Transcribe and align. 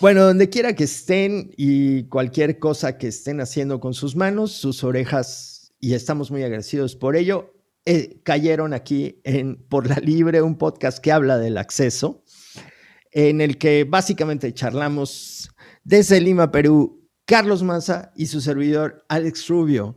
Bueno, 0.00 0.24
donde 0.24 0.48
quiera 0.48 0.74
que 0.74 0.84
estén 0.84 1.52
y 1.58 2.04
cualquier 2.04 2.58
cosa 2.58 2.96
que 2.96 3.08
estén 3.08 3.38
haciendo 3.42 3.80
con 3.80 3.92
sus 3.92 4.16
manos, 4.16 4.50
sus 4.52 4.82
orejas, 4.82 5.74
y 5.78 5.92
estamos 5.92 6.30
muy 6.30 6.42
agradecidos 6.42 6.96
por 6.96 7.16
ello, 7.16 7.52
eh, 7.84 8.18
cayeron 8.22 8.72
aquí 8.72 9.20
en 9.24 9.56
Por 9.56 9.86
la 9.86 9.96
Libre, 9.96 10.40
un 10.40 10.56
podcast 10.56 11.00
que 11.00 11.12
habla 11.12 11.36
del 11.36 11.58
acceso, 11.58 12.24
en 13.10 13.42
el 13.42 13.58
que 13.58 13.84
básicamente 13.84 14.54
charlamos 14.54 15.50
desde 15.84 16.18
Lima, 16.18 16.50
Perú, 16.50 17.06
Carlos 17.26 17.62
Maza 17.62 18.10
y 18.16 18.28
su 18.28 18.40
servidor 18.40 19.04
Alex 19.10 19.48
Rubio. 19.48 19.96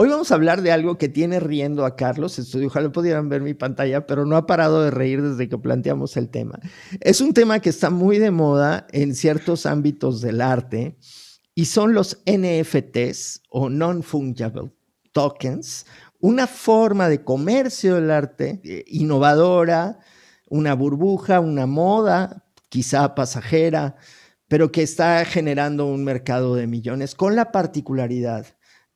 Hoy 0.00 0.10
vamos 0.10 0.30
a 0.30 0.36
hablar 0.36 0.62
de 0.62 0.70
algo 0.70 0.96
que 0.96 1.08
tiene 1.08 1.40
riendo 1.40 1.84
a 1.84 1.96
Carlos. 1.96 2.38
Esto, 2.38 2.60
ojalá 2.64 2.92
pudieran 2.92 3.28
ver 3.28 3.42
mi 3.42 3.54
pantalla, 3.54 4.06
pero 4.06 4.24
no 4.26 4.36
ha 4.36 4.46
parado 4.46 4.84
de 4.84 4.92
reír 4.92 5.20
desde 5.20 5.48
que 5.48 5.58
planteamos 5.58 6.16
el 6.16 6.28
tema. 6.28 6.60
Es 7.00 7.20
un 7.20 7.34
tema 7.34 7.58
que 7.58 7.70
está 7.70 7.90
muy 7.90 8.18
de 8.18 8.30
moda 8.30 8.86
en 8.92 9.16
ciertos 9.16 9.66
ámbitos 9.66 10.20
del 10.20 10.40
arte 10.40 10.96
y 11.52 11.64
son 11.64 11.94
los 11.94 12.22
NFTs 12.26 13.42
o 13.50 13.68
Non-Fungible 13.70 14.72
Tokens, 15.10 15.84
una 16.20 16.46
forma 16.46 17.08
de 17.08 17.24
comercio 17.24 17.96
del 17.96 18.12
arte 18.12 18.60
eh, 18.62 18.84
innovadora, 18.86 19.98
una 20.46 20.74
burbuja, 20.74 21.40
una 21.40 21.66
moda, 21.66 22.46
quizá 22.68 23.16
pasajera, 23.16 23.96
pero 24.46 24.70
que 24.70 24.84
está 24.84 25.24
generando 25.24 25.86
un 25.86 26.04
mercado 26.04 26.54
de 26.54 26.68
millones 26.68 27.16
con 27.16 27.34
la 27.34 27.50
particularidad 27.50 28.46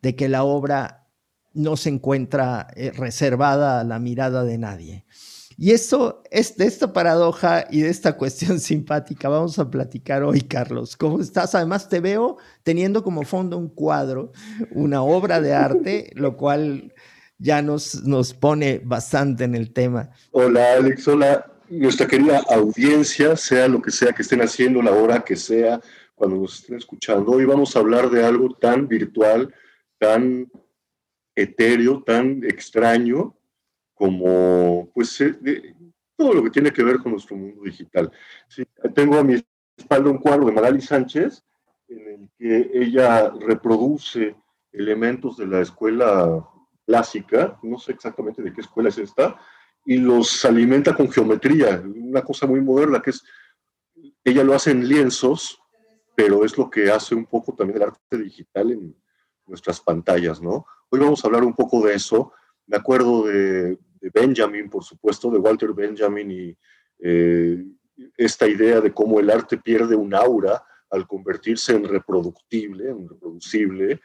de 0.02 0.16
que 0.16 0.28
la 0.28 0.44
obra 0.44 1.06
no 1.54 1.76
se 1.76 1.88
encuentra 1.88 2.66
eh, 2.74 2.92
reservada 2.94 3.80
a 3.80 3.84
la 3.84 3.98
mirada 3.98 4.44
de 4.44 4.58
nadie. 4.58 5.04
Y 5.58 5.72
esto, 5.72 6.22
es 6.30 6.56
de 6.56 6.66
esta 6.66 6.92
paradoja 6.92 7.66
y 7.70 7.82
de 7.82 7.90
esta 7.90 8.12
cuestión 8.16 8.58
simpática 8.58 9.28
vamos 9.28 9.58
a 9.58 9.70
platicar 9.70 10.22
hoy, 10.22 10.40
Carlos. 10.40 10.96
¿Cómo 10.96 11.20
estás? 11.20 11.54
Además, 11.54 11.88
te 11.88 12.00
veo 12.00 12.38
teniendo 12.62 13.04
como 13.04 13.22
fondo 13.22 13.56
un 13.56 13.68
cuadro, 13.68 14.32
una 14.70 15.02
obra 15.02 15.40
de 15.40 15.54
arte, 15.54 16.10
lo 16.14 16.36
cual 16.36 16.92
ya 17.38 17.62
nos, 17.62 18.02
nos 18.04 18.34
pone 18.34 18.80
bastante 18.84 19.44
en 19.44 19.54
el 19.54 19.72
tema. 19.72 20.10
Hola, 20.30 20.74
Alex. 20.74 21.06
Hola, 21.08 21.46
nuestra 21.68 22.06
querida 22.06 22.42
audiencia, 22.50 23.36
sea 23.36 23.68
lo 23.68 23.82
que 23.82 23.90
sea 23.90 24.12
que 24.12 24.22
estén 24.22 24.40
haciendo, 24.40 24.80
la 24.80 24.92
hora 24.92 25.24
que 25.24 25.36
sea, 25.36 25.80
cuando 26.14 26.36
nos 26.36 26.60
estén 26.60 26.76
escuchando. 26.76 27.32
Hoy 27.32 27.44
vamos 27.44 27.74
a 27.74 27.80
hablar 27.80 28.10
de 28.10 28.24
algo 28.24 28.54
tan 28.54 28.86
virtual 28.86 29.52
tan 30.02 30.50
etéreo, 31.36 32.02
tan 32.02 32.42
extraño 32.42 33.36
como 33.94 34.90
pues 34.92 35.20
eh, 35.20 35.76
todo 36.16 36.34
lo 36.34 36.42
que 36.42 36.50
tiene 36.50 36.72
que 36.72 36.82
ver 36.82 36.98
con 36.98 37.12
nuestro 37.12 37.36
mundo 37.36 37.62
digital. 37.62 38.10
tengo 38.96 39.16
a 39.16 39.22
mi 39.22 39.40
espalda 39.76 40.10
un 40.10 40.18
cuadro 40.18 40.46
de 40.46 40.52
Magali 40.52 40.80
Sánchez 40.80 41.44
en 41.86 42.00
el 42.08 42.28
que 42.36 42.70
ella 42.74 43.30
reproduce 43.30 44.34
elementos 44.72 45.36
de 45.36 45.46
la 45.46 45.60
escuela 45.60 46.48
clásica, 46.84 47.60
no 47.62 47.78
sé 47.78 47.92
exactamente 47.92 48.42
de 48.42 48.52
qué 48.52 48.60
escuela 48.60 48.88
es 48.88 48.98
esta, 48.98 49.38
y 49.86 49.98
los 49.98 50.44
alimenta 50.44 50.96
con 50.96 51.12
geometría, 51.12 51.80
una 51.84 52.22
cosa 52.22 52.48
muy 52.48 52.60
moderna 52.60 53.00
que 53.00 53.10
es, 53.10 53.22
ella 54.24 54.42
lo 54.42 54.54
hace 54.54 54.72
en 54.72 54.88
lienzos, 54.88 55.62
pero 56.16 56.44
es 56.44 56.58
lo 56.58 56.68
que 56.68 56.90
hace 56.90 57.14
un 57.14 57.26
poco 57.26 57.54
también 57.54 57.76
el 57.76 57.88
arte 57.88 58.18
digital 58.18 58.72
en, 58.72 58.96
nuestras 59.46 59.80
pantallas, 59.80 60.40
¿no? 60.40 60.66
Hoy 60.90 61.00
vamos 61.00 61.24
a 61.24 61.28
hablar 61.28 61.44
un 61.44 61.54
poco 61.54 61.84
de 61.86 61.94
eso. 61.94 62.32
Me 62.66 62.76
acuerdo 62.76 63.26
de, 63.26 63.78
Benjamin, 64.12 64.68
por 64.68 64.84
supuesto, 64.84 65.30
de 65.30 65.38
Walter 65.38 65.72
Benjamin 65.72 66.30
y 66.30 66.56
eh, 66.98 67.64
esta 68.16 68.48
idea 68.48 68.80
de 68.80 68.92
cómo 68.92 69.20
el 69.20 69.30
arte 69.30 69.58
pierde 69.58 69.94
un 69.94 70.14
aura 70.14 70.64
al 70.90 71.06
convertirse 71.06 71.74
en 71.74 71.84
reproductible, 71.84 72.90
en 72.90 73.08
reproducible. 73.08 74.00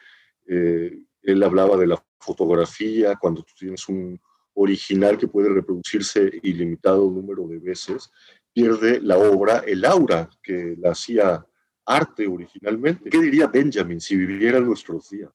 Eh, 0.48 1.00
él 1.24 1.44
hablaba 1.44 1.78
de 1.78 1.88
la 1.88 2.04
fotografía, 2.20 3.16
cuando 3.16 3.44
tú 3.44 3.54
tienes 3.58 3.88
un 3.90 4.20
original 4.54 5.18
que 5.18 5.28
puede 5.28 5.50
reproducirse 5.50 6.32
ilimitado 6.42 7.10
número 7.12 7.48
de 7.48 7.60
veces, 7.60 8.12
pierde 8.54 9.00
la 9.02 9.18
obra, 9.18 9.60
el 9.68 9.86
aura 9.86 10.30
que 10.42 10.76
la 10.80 10.92
hacía 10.92 11.46
arte 11.88 12.28
originalmente. 12.28 13.10
¿Qué 13.10 13.20
diría 13.20 13.48
Benjamin 13.48 14.00
si 14.00 14.16
viviera 14.16 14.60
en 14.60 14.66
nuestros 14.66 15.10
días? 15.10 15.32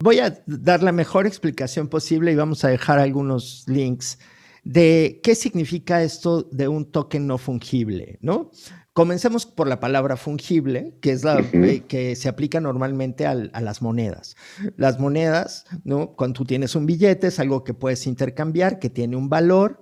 Voy 0.00 0.18
a 0.18 0.42
dar 0.46 0.82
la 0.82 0.90
mejor 0.90 1.26
explicación 1.26 1.86
posible 1.86 2.32
y 2.32 2.34
vamos 2.34 2.64
a 2.64 2.68
dejar 2.68 2.98
algunos 2.98 3.64
links 3.68 4.18
de 4.64 5.20
qué 5.22 5.34
significa 5.34 6.02
esto 6.02 6.42
de 6.42 6.66
un 6.66 6.90
token 6.90 7.26
no 7.26 7.38
fungible, 7.38 8.18
¿no? 8.20 8.50
Comencemos 8.92 9.46
por 9.46 9.68
la 9.68 9.80
palabra 9.80 10.16
fungible, 10.16 10.98
que 11.00 11.12
es 11.12 11.24
la 11.24 11.40
eh, 11.52 11.84
que 11.88 12.14
se 12.14 12.28
aplica 12.28 12.60
normalmente 12.60 13.26
a 13.26 13.34
las 13.34 13.80
monedas. 13.80 14.36
Las 14.76 14.98
monedas, 14.98 15.64
¿no? 15.84 16.14
Cuando 16.14 16.38
tú 16.38 16.44
tienes 16.44 16.74
un 16.74 16.84
billete 16.84 17.28
es 17.28 17.40
algo 17.40 17.64
que 17.64 17.72
puedes 17.72 18.06
intercambiar, 18.06 18.78
que 18.78 18.90
tiene 18.90 19.16
un 19.16 19.30
valor, 19.30 19.80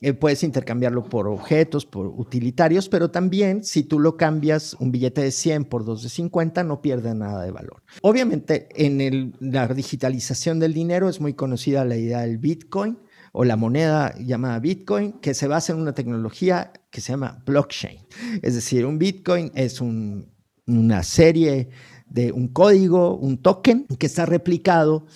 eh, 0.00 0.12
puedes 0.12 0.42
intercambiarlo 0.42 1.04
por 1.04 1.28
objetos, 1.28 1.86
por 1.86 2.06
utilitarios, 2.06 2.88
pero 2.88 3.10
también 3.10 3.64
si 3.64 3.82
tú 3.82 3.98
lo 3.98 4.16
cambias 4.16 4.74
un 4.74 4.92
billete 4.92 5.22
de 5.22 5.30
100 5.30 5.64
por 5.64 5.84
dos 5.84 6.02
de 6.02 6.10
50, 6.10 6.62
no 6.62 6.82
pierde 6.82 7.14
nada 7.14 7.42
de 7.42 7.50
valor. 7.50 7.82
Obviamente, 8.02 8.68
en 8.74 9.34
la 9.40 9.66
digitalización 9.68 10.58
del 10.58 10.74
dinero 10.74 11.08
es 11.08 11.20
muy 11.20 11.32
conocida 11.32 11.86
la 11.86 11.96
idea 11.96 12.20
del 12.20 12.36
Bitcoin 12.36 12.98
o 13.32 13.44
la 13.44 13.56
moneda 13.56 14.14
llamada 14.18 14.58
Bitcoin, 14.58 15.12
que 15.20 15.32
se 15.32 15.48
basa 15.48 15.72
en 15.72 15.80
una 15.80 15.94
tecnología 15.94 16.72
que 16.90 17.00
se 17.00 17.12
llama 17.12 17.42
blockchain. 17.46 18.06
Es 18.42 18.54
decir, 18.54 18.84
un 18.84 18.98
Bitcoin 18.98 19.52
es 19.54 19.80
una 19.80 21.02
serie 21.02 21.70
de 22.10 22.32
un 22.32 22.48
código, 22.48 23.16
un 23.16 23.38
token 23.38 23.86
que 23.98 24.06
está 24.06 24.26
replicado 24.26 25.06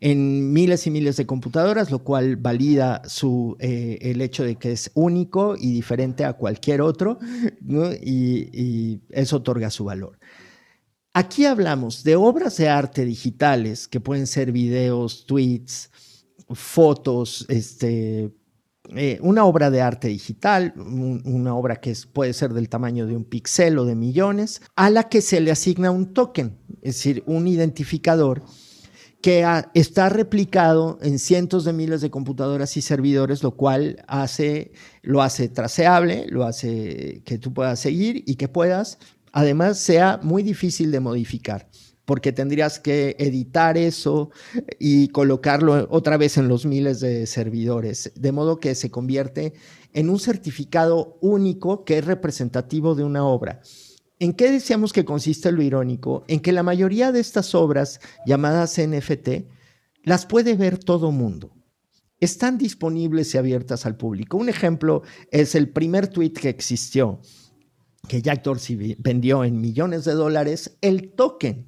en 0.00 0.52
miles 0.52 0.86
y 0.86 0.90
miles 0.90 1.16
de 1.16 1.26
computadoras, 1.26 1.90
lo 1.90 2.00
cual 2.00 2.36
valida 2.36 3.02
eh, 3.60 3.98
el 4.02 4.20
hecho 4.20 4.42
de 4.42 4.56
que 4.56 4.72
es 4.72 4.90
único 4.94 5.54
y 5.56 5.72
diferente 5.72 6.24
a 6.24 6.32
cualquier 6.32 6.82
otro, 6.82 7.18
y, 8.02 9.00
eso 9.10 9.36
otorga 9.36 9.70
su 9.70 9.84
valor. 9.84 10.18
Aquí 11.14 11.44
hablamos 11.44 12.04
de 12.04 12.16
obras 12.16 12.56
de 12.56 12.68
arte 12.68 13.04
digitales, 13.04 13.86
que 13.86 14.00
pueden 14.00 14.26
ser 14.26 14.50
videos, 14.50 15.26
tweets, 15.26 15.90
fotos, 16.48 17.46
este, 17.48 18.32
eh, 18.90 19.18
una 19.22 19.44
obra 19.44 19.70
de 19.70 19.80
arte 19.80 20.08
digital, 20.08 20.74
una 20.76 21.54
obra 21.54 21.76
que 21.76 21.96
puede 22.12 22.32
ser 22.32 22.52
del 22.52 22.68
tamaño 22.68 23.06
de 23.06 23.16
un 23.16 23.24
píxel 23.24 23.78
o 23.78 23.84
de 23.84 23.94
millones, 23.94 24.60
a 24.74 24.90
la 24.90 25.08
que 25.08 25.20
se 25.20 25.40
le 25.40 25.52
asigna 25.52 25.90
un 25.90 26.12
token, 26.12 26.58
es 26.82 26.96
decir, 26.96 27.22
un 27.26 27.46
identificador 27.46 28.42
que 29.22 29.46
está 29.74 30.08
replicado 30.08 30.98
en 31.00 31.20
cientos 31.20 31.64
de 31.64 31.72
miles 31.72 32.00
de 32.00 32.10
computadoras 32.10 32.76
y 32.76 32.82
servidores, 32.82 33.44
lo 33.44 33.52
cual 33.52 34.04
hace, 34.08 34.72
lo 35.02 35.22
hace 35.22 35.48
traceable, 35.48 36.26
lo 36.28 36.44
hace 36.44 37.22
que 37.24 37.38
tú 37.38 37.54
puedas 37.54 37.78
seguir 37.78 38.24
y 38.26 38.34
que 38.34 38.48
puedas, 38.48 38.98
además, 39.32 39.78
sea 39.78 40.18
muy 40.24 40.42
difícil 40.42 40.90
de 40.90 40.98
modificar, 40.98 41.68
porque 42.04 42.32
tendrías 42.32 42.78
que 42.78 43.16
editar 43.18 43.78
eso 43.78 44.30
y 44.78 45.08
colocarlo 45.08 45.86
otra 45.90 46.16
vez 46.16 46.36
en 46.36 46.48
los 46.48 46.66
miles 46.66 47.00
de 47.00 47.26
servidores, 47.26 48.12
de 48.14 48.32
modo 48.32 48.58
que 48.58 48.74
se 48.74 48.90
convierte 48.90 49.54
en 49.92 50.10
un 50.10 50.18
certificado 50.18 51.18
único 51.20 51.84
que 51.84 51.98
es 51.98 52.04
representativo 52.04 52.94
de 52.94 53.04
una 53.04 53.24
obra. 53.24 53.60
¿En 54.18 54.32
qué 54.32 54.50
decíamos 54.50 54.92
que 54.92 55.04
consiste 55.04 55.50
lo 55.52 55.62
irónico? 55.62 56.24
En 56.28 56.40
que 56.40 56.52
la 56.52 56.62
mayoría 56.62 57.12
de 57.12 57.20
estas 57.20 57.54
obras 57.54 58.00
llamadas 58.24 58.78
NFT 58.78 59.48
las 60.04 60.26
puede 60.26 60.54
ver 60.54 60.78
todo 60.78 61.10
mundo. 61.10 61.50
Están 62.20 62.56
disponibles 62.56 63.34
y 63.34 63.38
abiertas 63.38 63.84
al 63.84 63.96
público. 63.96 64.36
Un 64.36 64.48
ejemplo 64.48 65.02
es 65.32 65.56
el 65.56 65.70
primer 65.70 66.06
tweet 66.06 66.34
que 66.34 66.48
existió, 66.48 67.20
que 68.08 68.22
Jack 68.22 68.44
Dorsey 68.44 68.96
vendió 68.98 69.42
en 69.42 69.60
millones 69.60 70.04
de 70.04 70.12
dólares, 70.12 70.78
el 70.82 71.12
token 71.14 71.66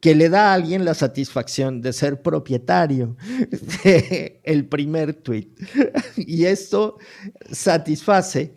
que 0.00 0.14
le 0.14 0.28
da 0.28 0.50
a 0.50 0.54
alguien 0.54 0.84
la 0.84 0.94
satisfacción 0.94 1.80
de 1.80 1.92
ser 1.92 2.22
propietario 2.22 3.16
del 3.84 4.66
primer 4.68 5.14
tweet. 5.14 5.50
Y 6.16 6.44
esto 6.44 6.98
satisface 7.50 8.54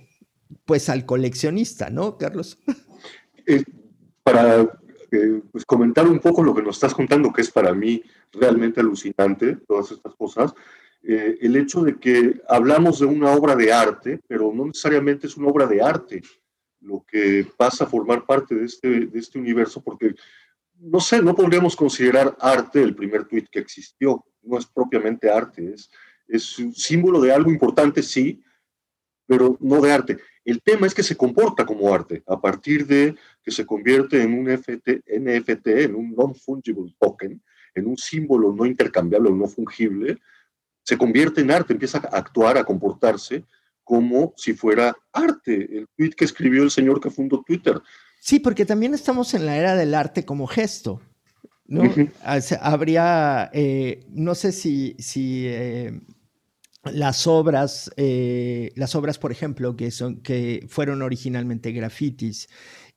pues 0.65 0.89
al 0.89 1.05
coleccionista, 1.05 1.89
¿no, 1.89 2.17
Carlos? 2.17 2.59
Eh, 3.47 3.63
para 4.23 4.61
eh, 5.11 5.41
pues, 5.51 5.65
comentar 5.65 6.07
un 6.07 6.19
poco 6.19 6.43
lo 6.43 6.53
que 6.53 6.61
nos 6.61 6.75
estás 6.75 6.93
contando, 6.93 7.33
que 7.33 7.41
es 7.41 7.49
para 7.49 7.73
mí 7.73 8.03
realmente 8.31 8.79
alucinante, 8.79 9.57
todas 9.67 9.91
estas 9.91 10.13
cosas, 10.15 10.53
eh, 11.03 11.37
el 11.41 11.55
hecho 11.55 11.81
de 11.81 11.97
que 11.97 12.41
hablamos 12.47 12.99
de 12.99 13.07
una 13.07 13.31
obra 13.31 13.55
de 13.55 13.73
arte, 13.73 14.19
pero 14.27 14.51
no 14.53 14.67
necesariamente 14.67 15.27
es 15.27 15.35
una 15.35 15.47
obra 15.47 15.65
de 15.65 15.81
arte 15.81 16.21
lo 16.81 17.05
que 17.07 17.45
pasa 17.57 17.83
a 17.83 17.87
formar 17.87 18.25
parte 18.25 18.55
de 18.55 18.65
este, 18.65 19.05
de 19.05 19.19
este 19.19 19.39
universo, 19.39 19.81
porque, 19.81 20.15
no 20.81 20.99
sé, 20.99 21.21
no 21.21 21.35
podríamos 21.35 21.75
considerar 21.75 22.35
arte 22.39 22.81
el 22.81 22.95
primer 22.95 23.25
tweet 23.25 23.45
que 23.51 23.59
existió, 23.59 24.25
no 24.41 24.57
es 24.57 24.65
propiamente 24.65 25.29
arte, 25.29 25.73
es, 25.73 25.89
es 26.27 26.57
un 26.57 26.73
símbolo 26.73 27.21
de 27.21 27.31
algo 27.31 27.51
importante, 27.51 28.01
sí, 28.01 28.41
pero 29.27 29.57
no 29.61 29.79
de 29.79 29.91
arte. 29.91 30.17
El 30.43 30.61
tema 30.61 30.87
es 30.87 30.95
que 30.95 31.03
se 31.03 31.15
comporta 31.15 31.65
como 31.65 31.93
arte 31.93 32.23
a 32.27 32.41
partir 32.41 32.87
de 32.87 33.15
que 33.43 33.51
se 33.51 33.65
convierte 33.65 34.23
en 34.23 34.33
un 34.33 34.45
NFT, 34.51 35.67
en 35.67 35.95
un 35.95 36.15
non-fungible 36.15 36.95
token, 36.99 37.41
en 37.75 37.87
un 37.87 37.97
símbolo 37.97 38.51
no 38.51 38.65
intercambiable 38.65 39.29
o 39.29 39.35
no 39.35 39.47
fungible, 39.47 40.17
se 40.83 40.97
convierte 40.97 41.41
en 41.41 41.51
arte, 41.51 41.73
empieza 41.73 41.99
a 41.99 42.17
actuar, 42.17 42.57
a 42.57 42.63
comportarse 42.63 43.45
como 43.83 44.33
si 44.35 44.53
fuera 44.53 44.95
arte. 45.13 45.77
El 45.77 45.87
tweet 45.95 46.11
que 46.11 46.25
escribió 46.25 46.63
el 46.63 46.71
señor 46.71 46.99
que 46.99 47.11
fundó 47.11 47.43
Twitter. 47.43 47.79
Sí, 48.23 48.39
porque 48.39 48.67
también 48.67 48.93
estamos 48.93 49.33
en 49.33 49.47
la 49.47 49.57
era 49.57 49.75
del 49.75 49.95
arte 49.95 50.25
como 50.25 50.45
gesto. 50.45 51.01
¿no? 51.65 51.81
Habría, 52.61 53.49
eh, 53.51 54.05
no 54.11 54.35
sé 54.35 54.51
si, 54.51 54.95
si 54.99 55.45
eh, 55.47 55.99
las 56.83 57.25
obras, 57.25 57.91
eh, 57.97 58.73
las 58.75 58.93
obras, 58.93 59.17
por 59.17 59.31
ejemplo, 59.31 59.75
que, 59.75 59.89
son, 59.89 60.21
que 60.21 60.67
fueron 60.69 61.01
originalmente 61.01 61.71
grafitis 61.71 62.47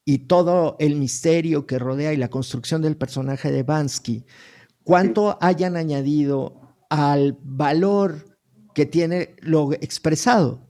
y 0.05 0.19
todo 0.19 0.77
el 0.79 0.97
misterio 0.97 1.67
que 1.67 1.79
rodea 1.79 2.13
y 2.13 2.19
la 2.19 2.29
construcción 2.29 2.83
del 2.83 2.99
personaje 2.99 3.51
de 3.51 3.63
Bansky, 3.63 4.27
cuánto 4.83 5.39
hayan 5.41 5.79
añadido 5.79 6.61
al 6.91 7.39
valor 7.43 8.37
que 8.75 8.85
tiene 8.85 9.37
lo 9.41 9.73
expresado 9.73 10.69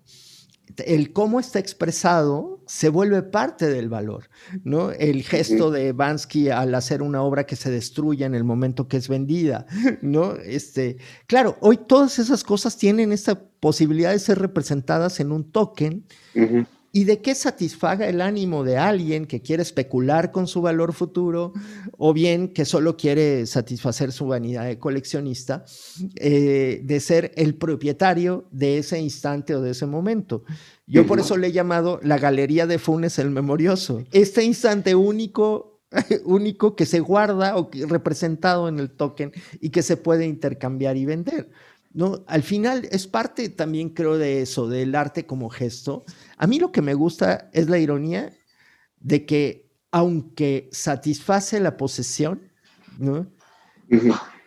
el 0.84 1.12
cómo 1.12 1.40
está 1.40 1.58
expresado 1.58 2.62
se 2.66 2.88
vuelve 2.88 3.22
parte 3.22 3.69
del 3.69 3.88
valor, 3.88 4.31
¿no? 4.62 4.90
El 4.90 5.22
gesto 5.22 5.70
de 5.70 5.93
Bansky 5.93 6.49
al 6.49 6.75
hacer 6.75 7.02
una 7.02 7.22
obra 7.22 7.44
que 7.44 7.56
se 7.56 7.70
destruye 7.70 8.25
en 8.25 8.34
el 8.34 8.44
momento 8.44 8.88
que 8.88 8.96
es 8.96 9.08
vendida, 9.08 9.66
¿no? 10.02 10.34
Este, 10.37 10.96
claro, 11.26 11.56
hoy 11.61 11.76
todas 11.76 12.19
esas 12.19 12.43
cosas 12.43 12.76
tienen 12.76 13.12
esta 13.12 13.40
posibilidad 13.61 14.12
de 14.12 14.19
ser 14.19 14.38
representadas 14.38 15.20
en 15.20 15.32
un 15.32 15.50
token 15.50 16.06
y 16.96 17.02
de 17.02 17.20
qué 17.20 17.35
satisfaga 17.35 18.08
el 18.08 18.20
ánimo 18.20 18.62
de 18.62 18.79
alguien 18.79 19.26
que 19.26 19.43
quiere 19.43 19.64
especular 19.64 20.31
con 20.31 20.46
su 20.46 20.62
valor 20.62 20.93
futuro 20.93 21.52
o 21.99 22.14
bien 22.14 22.46
que 22.46 22.64
solo 22.64 22.96
quiere 22.96 23.46
satisfacer 23.46 24.12
su 24.12 24.29
vanidad 24.29 24.67
de 24.67 24.79
coleccionista, 24.79 25.64
eh, 26.14 26.82
de 26.85 27.00
ser 27.00 27.32
el 27.35 27.56
propietario 27.56 28.46
de 28.52 28.79
ese 28.79 29.00
instante 29.00 29.56
o 29.56 29.61
de 29.61 29.73
ese 29.73 29.87
momento. 29.87 30.44
Yo 30.87 31.05
por 31.05 31.19
eso 31.19 31.37
le 31.37 31.49
he 31.49 31.52
llamado 31.52 31.99
la 32.05 32.17
galería 32.17 32.69
de 32.69 32.79
Funes 32.79 33.19
el 33.19 33.31
memorioso. 33.31 34.05
Este 34.12 34.44
instante 34.44 34.94
único 34.94 35.75
único 36.25 36.76
que 36.76 36.87
se 36.87 37.00
guarda 37.00 37.56
o 37.56 37.70
representado 37.88 38.69
en 38.69 38.79
el 38.79 38.90
token 38.90 39.32
y 39.61 39.70
que 39.70 39.82
se 39.82 39.97
puede 39.97 40.26
intercambiar 40.26 40.97
y 40.97 41.05
vender. 41.05 41.50
¿No? 41.94 42.25
Al 42.26 42.43
final 42.43 42.87
es 42.91 43.06
parte 43.06 43.49
también 43.49 43.88
creo 43.91 44.19
de 44.19 44.43
eso, 44.43 44.69
del 44.69 44.94
arte 44.94 45.25
como 45.25 45.49
gesto. 45.49 46.05
A 46.37 46.46
mí 46.46 46.58
lo 46.58 46.70
que 46.73 46.82
me 46.82 46.94
gusta 46.94 47.49
es 47.52 47.70
la 47.70 47.79
ironía 47.79 48.32
de 49.00 49.25
que 49.25 49.70
aunque 49.91 50.69
satisface 50.73 51.61
la 51.61 51.76
posesión, 51.76 52.50
¿no? 52.99 53.31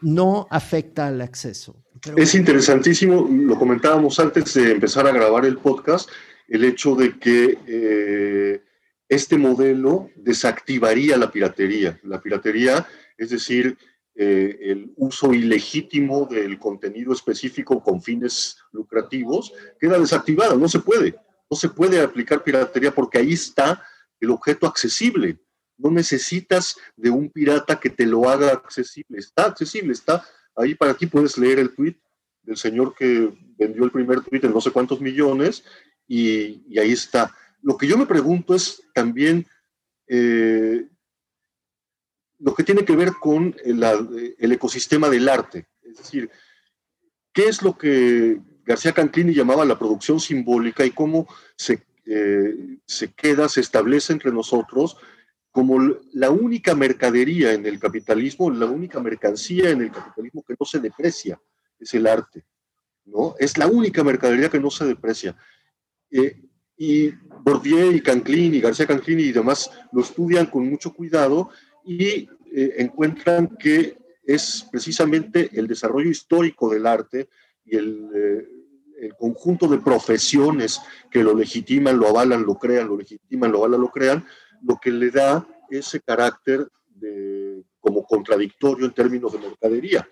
no 0.01 0.47
afecta 0.51 1.07
al 1.07 1.21
acceso. 1.21 1.83
es 2.17 2.35
interesantísimo, 2.35 3.27
lo 3.31 3.57
comentábamos 3.57 4.19
antes 4.19 4.53
de 4.53 4.71
empezar 4.73 5.07
a 5.07 5.11
grabar 5.11 5.45
el 5.45 5.57
podcast, 5.57 6.09
el 6.49 6.65
hecho 6.65 6.95
de 6.95 7.17
que 7.17 7.57
eh, 7.65 8.61
este 9.07 9.37
modelo 9.37 10.09
desactivaría 10.17 11.17
la 11.17 11.31
piratería. 11.31 11.97
La 12.03 12.21
piratería, 12.21 12.85
es 13.17 13.29
decir, 13.29 13.77
eh, 14.19 14.57
el 14.71 14.91
uso 14.95 15.31
ilegítimo 15.31 16.25
del 16.25 16.57
contenido 16.57 17.13
específico 17.13 17.83
con 17.83 18.01
fines 18.01 18.57
lucrativos, 18.71 19.53
queda 19.79 19.99
desactivado, 19.99 20.57
no 20.57 20.67
se 20.67 20.79
puede. 20.79 21.15
No 21.49 21.55
se 21.55 21.69
puede 21.69 22.01
aplicar 22.01 22.43
piratería 22.43 22.93
porque 22.93 23.19
ahí 23.19 23.33
está 23.33 23.83
el 24.19 24.31
objeto 24.31 24.65
accesible. 24.65 25.37
No 25.77 25.91
necesitas 25.91 26.77
de 26.95 27.11
un 27.11 27.29
pirata 27.29 27.79
que 27.79 27.91
te 27.91 28.07
lo 28.07 28.27
haga 28.27 28.51
accesible. 28.51 29.19
Está 29.19 29.45
accesible, 29.45 29.93
está 29.93 30.25
ahí 30.55 30.73
para 30.73 30.95
ti. 30.95 31.05
Puedes 31.05 31.37
leer 31.37 31.59
el 31.59 31.75
tweet 31.75 31.97
del 32.41 32.57
señor 32.57 32.95
que 32.95 33.31
vendió 33.55 33.83
el 33.83 33.91
primer 33.91 34.21
tweet 34.21 34.41
en 34.43 34.51
no 34.51 34.61
sé 34.61 34.71
cuántos 34.71 34.99
millones 34.99 35.63
y, 36.07 36.77
ahí 36.79 36.91
está. 36.91 37.35
Lo 37.61 37.77
que 37.77 37.85
yo 37.85 37.99
me 37.99 38.07
pregunto 38.07 38.55
es 38.55 38.81
también 38.95 39.45
eh, 40.07 40.87
lo 42.39 42.53
que 42.53 42.63
tiene 42.63 42.85
que 42.85 42.95
ver 42.95 43.13
con 43.19 43.55
el, 43.63 44.51
ecosistema 44.51 45.09
del 45.09 45.27
arte. 45.29 45.67
Es 45.81 45.97
decir, 45.97 46.29
¿qué 47.33 47.47
es 47.47 47.61
lo 47.61 47.77
que 47.77 48.39
García 48.65 48.93
Canclini 48.93 49.33
llamaba 49.33 49.65
la 49.65 49.79
producción 49.79 50.19
simbólica 50.19 50.85
y 50.85 50.91
cómo 50.91 51.27
se, 51.55 51.85
eh, 52.05 52.77
se 52.85 53.13
queda, 53.13 53.49
se 53.49 53.61
establece 53.61 54.13
entre 54.13 54.31
nosotros 54.31 54.97
como 55.51 55.79
la 56.13 56.29
única 56.29 56.75
mercadería 56.75 57.53
en 57.53 57.65
el 57.65 57.79
capitalismo, 57.79 58.51
la 58.51 58.67
única 58.67 58.99
mercancía 58.99 59.71
en 59.71 59.81
el 59.81 59.91
capitalismo 59.91 60.43
que 60.47 60.55
no 60.59 60.65
se 60.65 60.79
deprecia, 60.79 61.41
es 61.79 61.93
el 61.95 62.05
arte. 62.05 62.45
¿no? 63.05 63.35
Es 63.39 63.57
la 63.57 63.65
única 63.65 64.03
mercadería 64.03 64.49
que 64.49 64.59
no 64.59 64.69
se 64.69 64.85
deprecia. 64.85 65.35
Eh, 66.11 66.43
y 66.77 67.09
Bourdieu 67.09 67.91
y 67.91 68.01
Canclini, 68.01 68.61
García 68.61 68.85
Canclini 68.85 69.23
y 69.23 69.31
demás 69.31 69.71
lo 69.91 70.01
estudian 70.01 70.45
con 70.45 70.69
mucho 70.69 70.93
cuidado 70.93 71.49
y 71.87 72.29
eh, 72.51 72.75
encuentran 72.77 73.47
que 73.57 73.97
es 74.25 74.67
precisamente 74.69 75.49
el 75.53 75.67
desarrollo 75.67 76.09
histórico 76.09 76.69
del 76.69 76.85
arte 76.85 77.29
y 77.63 77.77
el, 77.77 78.09
eh, 78.13 78.47
el, 78.99 79.15
conjunto 79.15 79.67
de 79.67 79.77
profesiones 79.77 80.81
que 81.09 81.23
lo 81.23 81.33
legitiman, 81.33 81.97
lo 81.97 82.09
avalan, 82.09 82.45
lo 82.45 82.55
crean, 82.55 82.89
lo 82.89 82.97
legitiman, 82.97 83.51
lo 83.51 83.59
avalan, 83.59 83.81
lo 83.81 83.89
crean, 83.89 84.25
lo 84.61 84.77
que 84.77 84.91
le 84.91 85.11
da 85.11 85.47
ese 85.69 86.01
carácter 86.01 86.67
de, 86.89 87.63
como 87.79 88.03
contradictorio 88.05 88.85
en 88.85 88.93
términos 88.93 89.31
de 89.31 89.39
mercadería. 89.39 90.07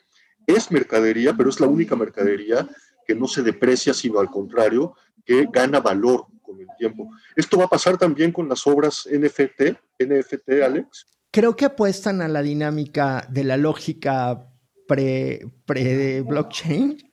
Es 0.47 0.71
mercadería, 0.71 1.33
pero 1.35 1.49
es 1.49 1.59
la 1.59 1.67
única 1.67 1.95
mercadería 1.95 2.67
que 3.05 3.15
no 3.15 3.27
se 3.27 3.41
deprecia, 3.41 3.93
sino 3.93 4.19
al 4.19 4.29
contrario, 4.29 4.95
que 5.25 5.47
gana 5.51 5.79
valor 5.79 6.25
con 6.41 6.59
el 6.59 6.67
tiempo. 6.77 7.09
Esto 7.35 7.57
va 7.57 7.65
a 7.65 7.69
pasar 7.69 7.97
también 7.97 8.31
con 8.31 8.47
las 8.47 8.65
obras 8.65 9.07
NFT, 9.11 9.77
NFT, 9.99 10.63
Alex, 10.63 11.07
creo 11.35 11.57
que 11.57 11.65
apuestan 11.65 12.21
a 12.21 12.29
la 12.29 12.41
dinámica 12.41 13.27
de 13.29 13.43
la 13.43 13.57
lógica 13.57 14.47
pre-blockchain 14.87 17.04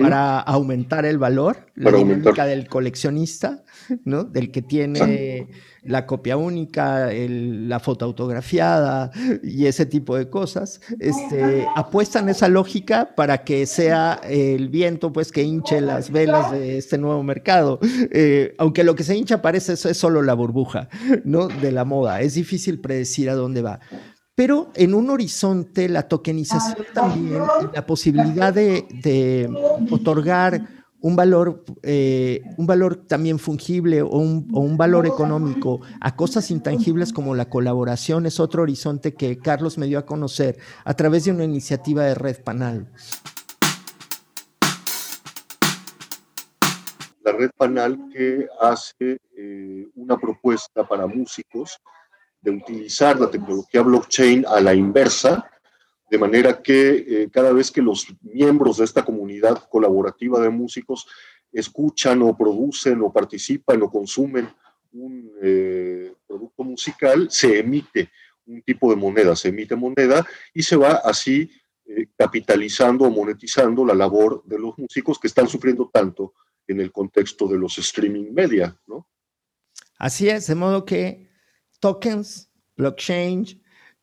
para 0.00 0.40
aumentar 0.40 1.04
el 1.04 1.18
valor, 1.18 1.66
la 1.74 1.90
dinámica 1.90 2.46
del 2.46 2.68
coleccionista, 2.68 3.64
¿no? 4.04 4.24
Del 4.24 4.50
que 4.50 4.62
tiene 4.62 5.48
la 5.82 6.06
copia 6.06 6.36
única, 6.36 7.10
la 7.12 7.80
foto 7.80 8.04
autografiada 8.04 9.10
y 9.42 9.66
ese 9.66 9.86
tipo 9.86 10.16
de 10.16 10.30
cosas. 10.30 10.80
Este, 10.98 11.66
apuestan 11.74 12.28
esa 12.28 12.48
lógica 12.48 13.14
para 13.14 13.44
que 13.44 13.66
sea 13.66 14.20
el 14.24 14.68
viento, 14.68 15.12
pues, 15.12 15.32
que 15.32 15.42
hinche 15.42 15.80
las 15.80 16.10
velas 16.10 16.52
de 16.52 16.78
este 16.78 16.98
nuevo 16.98 17.22
mercado. 17.22 17.78
Eh, 18.16 18.54
aunque 18.58 18.84
lo 18.84 18.94
que 18.94 19.02
se 19.02 19.16
hincha 19.16 19.42
parece 19.42 19.74
eso 19.74 19.88
es 19.88 19.96
solo 19.96 20.22
la 20.22 20.34
burbuja, 20.34 20.88
¿no? 21.24 21.48
De 21.48 21.72
la 21.72 21.84
moda. 21.84 22.20
Es 22.20 22.34
difícil 22.34 22.80
predecir 22.80 23.28
a 23.28 23.34
dónde 23.34 23.62
va 23.62 23.80
pero 24.34 24.72
en 24.74 24.94
un 24.94 25.10
horizonte 25.10 25.88
la 25.88 26.08
tokenización 26.08 26.86
también, 26.92 27.42
la 27.72 27.86
posibilidad 27.86 28.52
de, 28.52 29.48
otorgar 29.90 30.84
un 31.00 31.16
valor, 31.16 31.64
eh, 31.82 32.42
un 32.56 32.66
valor 32.66 32.96
también 32.96 33.38
fungible 33.38 34.02
o 34.02 34.08
un, 34.08 34.76
valor 34.76 35.06
económico 35.06 35.82
a 36.00 36.16
cosas 36.16 36.50
intangibles 36.50 37.12
como 37.12 37.34
la 37.34 37.48
colaboración 37.48 38.26
es 38.26 38.40
otro 38.40 38.62
horizonte 38.62 39.14
que 39.14 39.38
Carlos 39.38 39.78
me 39.78 39.86
dio 39.86 39.98
a 39.98 40.06
conocer 40.06 40.58
a 40.84 40.94
través 40.94 41.26
de 41.26 41.30
una 41.30 41.44
iniciativa 41.44 42.04
de 42.04 42.14
Red 42.14 42.42
Panal. 42.42 42.88
La 47.22 47.32
Red 47.32 47.50
Panal 47.56 47.98
que 48.12 48.48
hace 48.60 49.18
eh, 49.36 49.86
una 49.94 50.16
propuesta 50.16 50.88
para 50.88 51.06
músicos 51.06 51.78
de 52.44 52.50
utilizar 52.50 53.18
la 53.18 53.30
tecnología 53.30 53.80
blockchain 53.80 54.44
a 54.46 54.60
la 54.60 54.74
inversa, 54.74 55.50
de 56.10 56.18
manera 56.18 56.62
que 56.62 56.90
eh, 57.08 57.28
cada 57.32 57.52
vez 57.52 57.70
que 57.70 57.80
los 57.80 58.06
miembros 58.20 58.76
de 58.76 58.84
esta 58.84 59.02
comunidad 59.02 59.66
colaborativa 59.70 60.38
de 60.40 60.50
músicos 60.50 61.06
escuchan 61.50 62.20
o 62.20 62.36
producen 62.36 63.00
o 63.00 63.10
participan 63.10 63.80
o 63.82 63.90
consumen 63.90 64.46
un 64.92 65.32
eh, 65.42 66.12
producto 66.26 66.64
musical, 66.64 67.28
se 67.30 67.60
emite 67.60 68.10
un 68.46 68.60
tipo 68.60 68.90
de 68.90 68.96
moneda, 68.96 69.34
se 69.34 69.48
emite 69.48 69.74
moneda 69.74 70.26
y 70.52 70.62
se 70.62 70.76
va 70.76 71.00
así 71.02 71.50
eh, 71.86 72.08
capitalizando 72.16 73.06
o 73.06 73.10
monetizando 73.10 73.86
la 73.86 73.94
labor 73.94 74.42
de 74.44 74.58
los 74.58 74.78
músicos 74.78 75.18
que 75.18 75.28
están 75.28 75.48
sufriendo 75.48 75.90
tanto 75.90 76.34
en 76.66 76.80
el 76.80 76.92
contexto 76.92 77.48
de 77.48 77.56
los 77.56 77.78
streaming 77.78 78.32
media, 78.32 78.76
¿no? 78.86 79.08
Así 79.98 80.28
es, 80.28 80.46
de 80.46 80.54
modo 80.54 80.84
que 80.84 81.23
tokens, 81.84 82.48
blockchain, 82.78 83.44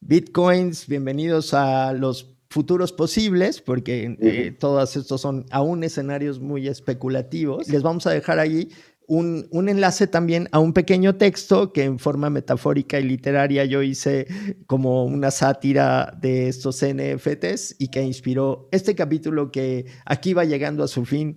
bitcoins, 0.01 0.85
bienvenidos 0.85 1.55
a 1.55 1.93
los 1.93 2.31
futuros 2.47 2.91
posibles, 2.91 3.59
porque 3.59 4.17
eh, 4.21 4.51
todos 4.51 4.95
estos 4.95 5.19
son 5.19 5.47
aún 5.49 5.83
escenarios 5.83 6.39
muy 6.39 6.67
especulativos. 6.67 7.67
Les 7.69 7.81
vamos 7.81 8.05
a 8.05 8.11
dejar 8.11 8.37
ahí 8.37 8.69
un, 9.07 9.47
enlace 9.67 10.07
también 10.07 10.47
a 10.51 10.59
un 10.59 10.73
pequeño 10.73 11.15
texto 11.15 11.73
que 11.73 11.83
en 11.83 11.99
forma 11.99 12.29
metafórica 12.29 12.99
y 12.99 13.03
literaria 13.03 13.65
yo 13.65 13.81
hice 13.81 14.27
como 14.67 15.05
una 15.05 15.31
sátira 15.31 16.17
de 16.21 16.47
estos 16.47 16.83
NFTs 16.83 17.75
y 17.77 17.89
que 17.89 18.01
inspiró 18.03 18.69
este 18.71 18.95
capítulo 18.95 19.51
que 19.51 19.85
aquí 20.05 20.33
va 20.33 20.45
llegando 20.45 20.83
a 20.83 20.87
su 20.87 21.05
fin 21.05 21.35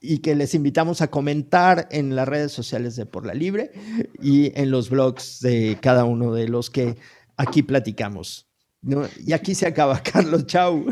y 0.00 0.18
que 0.18 0.34
les 0.34 0.54
invitamos 0.54 1.02
a 1.02 1.10
comentar 1.10 1.88
en 1.90 2.16
las 2.16 2.26
redes 2.26 2.52
sociales 2.52 2.96
de 2.96 3.06
Por 3.06 3.26
la 3.26 3.34
Libre 3.34 3.72
y 4.22 4.58
en 4.58 4.70
los 4.70 4.88
blogs 4.88 5.40
de 5.40 5.78
cada 5.80 6.04
uno 6.04 6.32
de 6.32 6.48
los 6.48 6.70
que 6.70 6.96
aquí 7.36 7.62
platicamos. 7.62 8.50
Y 9.26 9.32
aquí 9.32 9.54
se 9.54 9.66
acaba, 9.66 10.00
Carlos. 10.02 10.46
Chao. 10.46 10.84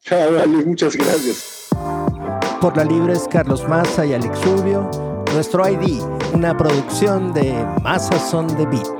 Chao, 0.00 0.38
Ale, 0.38 0.64
muchas 0.64 0.96
gracias. 0.96 1.68
Por 2.60 2.76
la 2.76 2.84
Libre 2.84 3.12
es 3.12 3.26
Carlos 3.28 3.68
Maza 3.68 4.06
y 4.06 4.14
Alex 4.14 4.44
Rubio. 4.44 5.09
Nuestro 5.32 5.68
ID, 5.68 6.02
una 6.34 6.56
producción 6.56 7.32
de 7.32 7.54
Massa 7.82 8.18
Son 8.18 8.46
de 8.56 8.66
Beat. 8.66 8.99